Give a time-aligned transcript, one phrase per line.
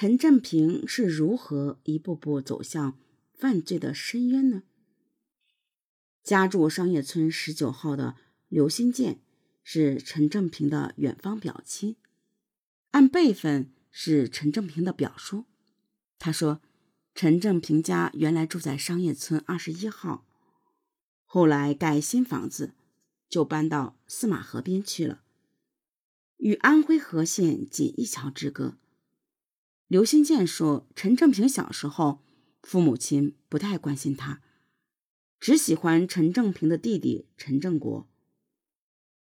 [0.00, 2.98] 陈正平是如何一步步走向
[3.34, 4.62] 犯罪的深渊呢？
[6.22, 8.16] 家住商业村十九号的
[8.48, 9.20] 刘新建
[9.62, 11.96] 是陈正平的远方表亲，
[12.92, 15.44] 按辈分是陈正平的表叔。
[16.18, 16.62] 他说，
[17.14, 20.26] 陈正平家原来住在商业村二十一号，
[21.26, 22.72] 后来盖新房子，
[23.28, 25.20] 就搬到司马河边去了，
[26.38, 28.78] 与安徽和县仅一桥之隔。
[29.90, 32.22] 刘新建说，陈正平小时候，
[32.62, 34.40] 父母亲不太关心他。
[35.40, 38.08] 只喜欢陈正平的弟弟陈正国，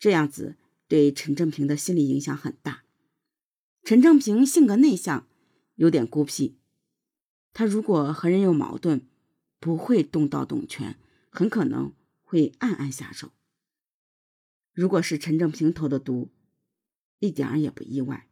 [0.00, 0.56] 这样子
[0.88, 2.82] 对陈正平的心理影响很大。
[3.84, 5.28] 陈正平性格内向，
[5.76, 6.58] 有点孤僻。
[7.52, 9.06] 他如果和人有矛盾，
[9.60, 10.98] 不会动刀动拳，
[11.30, 11.94] 很可能
[12.24, 13.30] 会暗暗下手。
[14.72, 16.32] 如果是陈正平投的毒，
[17.20, 18.27] 一点儿也不意外。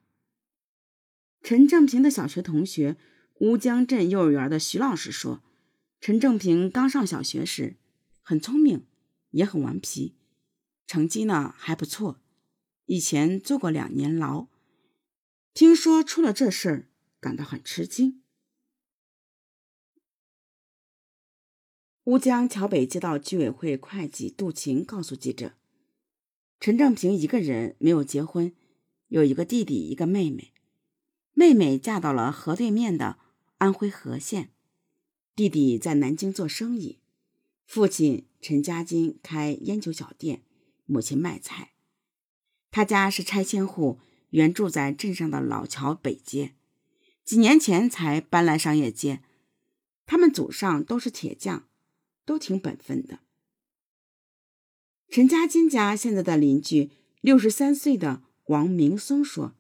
[1.46, 2.96] 陈正平的小学同学
[3.38, 5.44] 乌江镇幼儿园的徐老师说。
[6.00, 7.77] 陈正平刚上小学时，
[8.20, 8.84] 很聪明，
[9.30, 10.16] 也很顽皮，
[10.88, 12.20] 成绩呢还不错。
[12.86, 14.48] 以前坐过两年牢，
[15.55, 16.88] 听说出了这事儿，
[17.20, 18.25] 感到很吃惊。
[22.06, 25.53] 乌江桥北街道居委会会计杜琴告诉记者
[26.58, 28.53] ：“陈正平一个人没有结婚，
[29.06, 30.53] 有一个弟弟，一个妹妹。
[31.39, 33.19] 妹妹嫁到了河对面的
[33.59, 34.53] 安徽和县。”
[35.37, 36.98] 弟弟在南京做生意，
[37.67, 40.43] 父亲陈家金开烟酒小店，
[40.87, 41.75] 母亲卖菜。
[42.70, 46.55] 他家是拆迁户，原住在镇上的老桥北街，
[47.23, 49.23] 几年前才搬来商业街。
[50.06, 51.69] 他们祖上都是铁匠，
[52.25, 53.21] 都挺本分的。
[55.11, 56.91] 陈家金家现在的邻居
[57.21, 59.55] 六十三岁的王明松说：“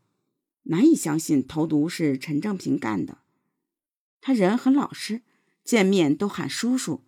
[0.66, 3.18] 难以相信投毒是陈正平干的，
[4.20, 5.22] 他人很老实。”
[5.66, 7.02] 见面都喊叔叔，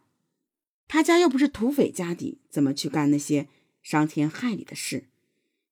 [0.88, 3.46] 他家又不是土匪家底，怎么去干那些
[3.84, 5.04] 伤天害理的事？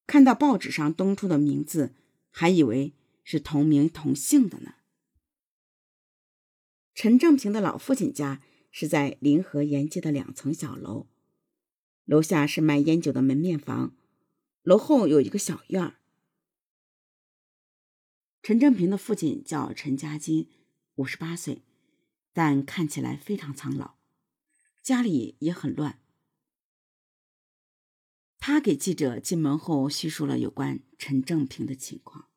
[0.06, 1.96] 看到报纸上登出的名字，
[2.30, 2.94] 还以为
[3.24, 4.74] 是同名同姓的呢。
[6.94, 11.08] 陈正平的老父亲家是在临河沿街的两层小楼，
[12.04, 13.96] 楼下是卖烟酒的门面房，
[14.62, 15.96] 楼后有一个小院儿。
[18.46, 20.48] 陈正平的父亲叫陈家金，
[20.94, 21.64] 五十八岁。
[22.32, 23.96] 但看起来非常苍老，
[24.84, 26.00] 家里也很乱。
[28.38, 32.28] 他给记者进门后叙述了有关陈正平的情况。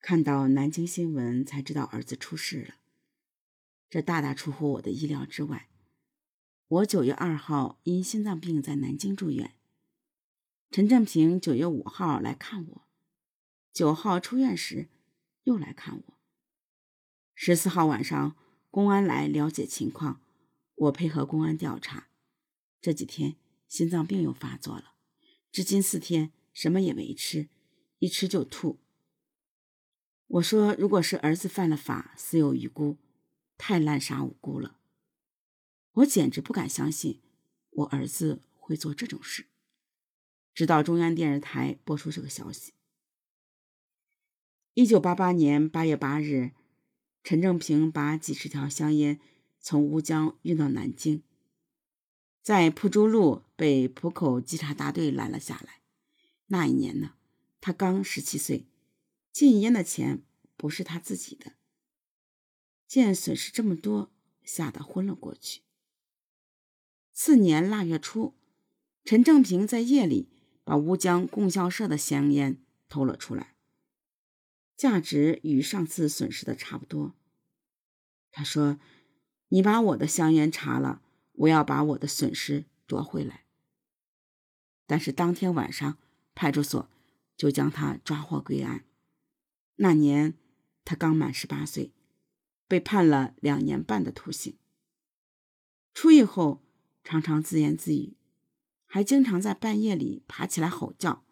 [0.00, 2.74] 看到南京新闻才知道儿子出事了，
[3.90, 5.68] 这大大出乎我的意料之外。
[6.68, 9.56] 我九月二号因心脏病在南京住院，
[10.70, 12.86] 陈正平九月五号来看我，
[13.72, 14.88] 九号出院时
[15.44, 16.20] 又来看我。
[17.34, 18.36] 十四号晚上，
[18.70, 20.20] 公安来了解情况，
[20.74, 22.08] 我配合公安调查。
[22.80, 23.36] 这几天
[23.68, 24.94] 心脏病又发作了，
[25.50, 27.48] 至今四天什么也没吃，
[27.98, 28.78] 一吃就吐。
[30.26, 32.98] 我说，如果是儿子犯了法，死有余辜，
[33.56, 34.78] 太滥杀无辜了。
[35.92, 37.20] 我简直不敢相信
[37.70, 39.46] 我儿子会做这种事。
[40.54, 42.74] 直到中央电视台播出这个消息。
[44.74, 46.52] 一九八八年八月八日。
[47.22, 49.20] 陈正平把几十条香烟
[49.60, 51.22] 从乌江运到南京，
[52.42, 55.82] 在蒲州路被浦口稽查大队拦了下来。
[56.46, 57.12] 那一年呢，
[57.60, 58.66] 他刚十七岁，
[59.30, 60.22] 禁烟的钱
[60.56, 61.52] 不是他自己的。
[62.88, 64.10] 见损失这么多，
[64.42, 65.60] 吓得昏了过去。
[67.12, 68.34] 次年腊月初，
[69.04, 70.28] 陈正平在夜里
[70.64, 72.58] 把乌江供销社的香烟
[72.88, 73.51] 偷了出来。
[74.82, 77.14] 价值与上次损失的差不多。
[78.32, 78.80] 他说
[79.50, 81.00] ：“你把我的香烟查了，
[81.34, 83.44] 我要把我的损失夺回来。”
[84.88, 85.98] 但是当天晚上，
[86.34, 86.90] 派出所
[87.36, 88.84] 就将他抓获归案。
[89.76, 90.34] 那年
[90.84, 91.92] 他刚满十八岁，
[92.66, 94.58] 被判了两年半的徒刑。
[95.94, 96.60] 出狱后，
[97.04, 98.16] 常常自言自语，
[98.86, 101.24] 还经常在半夜里爬起来吼叫，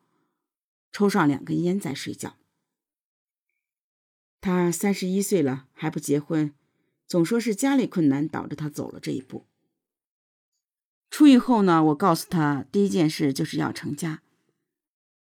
[0.92, 2.36] 抽上两根烟再睡觉。
[4.40, 6.54] 他三十一岁了还不结婚，
[7.06, 9.44] 总说是家里困难导致他走了这一步。
[11.10, 14.22] 出狱后呢，我告诉他第一件事就是要成家，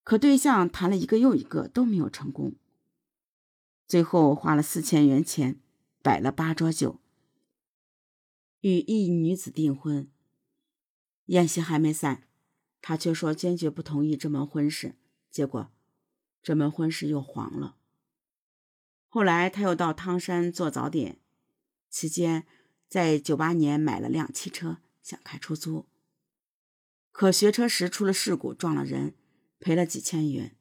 [0.02, 2.54] 可对象谈了一个又一个都没有成功。
[3.86, 5.60] 最后花了四千元钱，
[6.02, 7.00] 摆了八桌酒，
[8.60, 10.08] 与一女子订婚。
[11.26, 12.22] 宴席还没散，
[12.80, 14.94] 他却说坚决不同意这门婚事，
[15.30, 15.70] 结果
[16.42, 17.76] 这门婚事又黄了。
[19.14, 21.18] 后来他又到汤山做早点，
[21.90, 22.46] 期间
[22.88, 25.84] 在九八年买了辆汽车，想开出租。
[27.10, 29.14] 可学车时出了事故，撞了人，
[29.60, 30.56] 赔了几千元。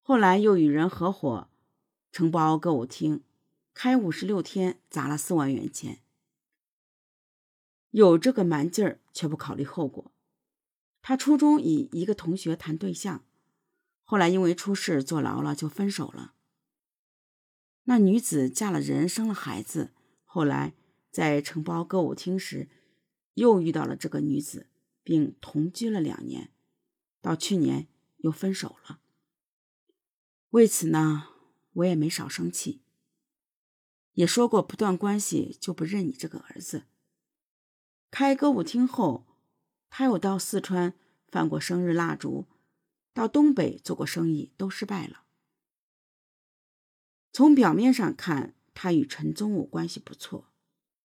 [0.00, 1.50] 后来又与人合伙
[2.12, 3.24] 承包歌舞厅，
[3.74, 5.98] 开五十六天，砸了四万元钱。
[7.90, 10.12] 有这个蛮劲儿，却不考虑后果。
[11.02, 13.24] 他初中以一个同学谈对象，
[14.04, 16.34] 后来因为出事坐牢了，就分手了。
[17.90, 19.90] 那女子嫁了人，生了孩子，
[20.24, 20.74] 后来
[21.10, 22.68] 在承包歌舞厅时，
[23.34, 24.68] 又遇到了这个女子。
[25.02, 26.52] 并同居了两年，
[27.20, 27.88] 到去年
[28.18, 29.00] 又分手了。
[30.50, 31.30] 为此呢，
[31.72, 32.82] 我也没少生气，
[34.12, 36.84] 也说过不断关系就不认你这个儿子。
[38.12, 39.26] 开歌舞厅后，
[39.88, 40.94] 他又到四川
[41.26, 42.46] 放过生日蜡烛，
[43.12, 45.24] 到东北做过生意，都失败了。
[47.32, 50.50] 从表面上看，他与陈宗武关系不错。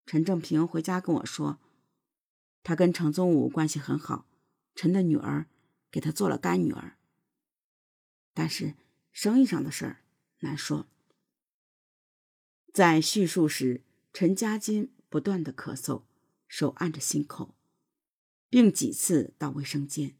[0.05, 1.59] 陈正平回家跟我说。
[2.63, 4.27] 他跟陈宗武关系很好，
[4.73, 5.45] 陈的女儿
[5.91, 6.97] 给他做了干女儿。
[8.33, 8.73] 但是
[9.11, 10.03] 生意上的事儿
[10.39, 10.87] 难说。
[12.73, 16.03] 在叙述时，陈家金不断的咳嗽，
[16.47, 17.55] 手按着心口，
[18.49, 20.17] 并几次到卫生间。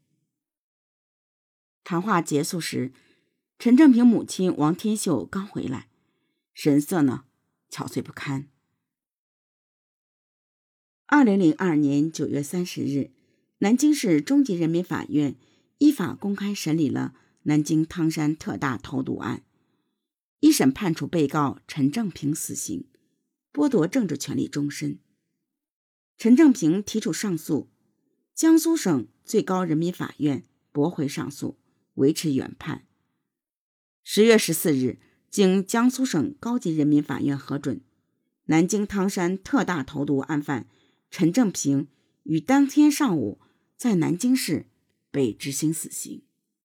[1.82, 2.92] 谈话结束时，
[3.58, 5.88] 陈正平母亲王天秀刚回来，
[6.56, 7.26] 神色呢
[7.70, 8.48] 憔悴不堪。
[11.04, 13.10] 二零零二年九月三十日，
[13.58, 15.36] 南京市中级人民法院
[15.76, 19.44] 依法公开审理了南京汤山特大投毒案，
[20.40, 22.88] 一审判处被告陈正平死刑，
[23.52, 24.98] 剥夺政治权利终身。
[26.16, 27.68] 陈正平提出上诉，
[28.34, 31.58] 江苏省最高人民法院驳回上诉，
[31.96, 32.86] 维持原判。
[34.02, 34.98] 十月十四日，
[35.36, 37.82] 经江苏省高级人民法院核准，
[38.46, 40.66] 南京汤山特大投毒案犯。
[41.10, 41.88] 陈正平
[42.22, 43.38] 于当天上午
[43.76, 44.64] 在南京市
[45.10, 46.22] 被执行死刑。